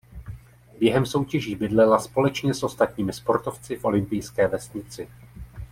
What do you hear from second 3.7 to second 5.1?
v olympijské vesnici.